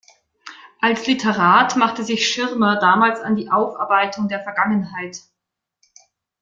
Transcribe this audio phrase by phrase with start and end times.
[0.79, 5.21] Als Literat machte sich Schirmer damals an die Aufarbeitung der Vergangenheit.